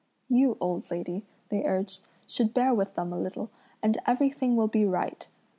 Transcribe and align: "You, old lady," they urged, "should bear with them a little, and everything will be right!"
"You, 0.29 0.57
old 0.59 0.89
lady," 0.89 1.27
they 1.49 1.63
urged, 1.63 2.01
"should 2.25 2.55
bear 2.55 2.73
with 2.73 2.95
them 2.95 3.13
a 3.13 3.19
little, 3.19 3.51
and 3.83 3.99
everything 4.07 4.55
will 4.55 4.67
be 4.67 4.83
right!" 4.83 5.27